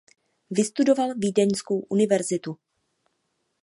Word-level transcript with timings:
Vystudoval 0.49 1.13
Vídeňskou 1.17 1.79
univerzitu. 1.89 2.57